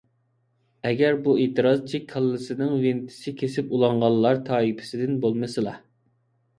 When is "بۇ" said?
1.27-1.35